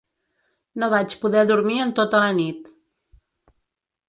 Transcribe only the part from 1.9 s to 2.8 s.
tota la nit.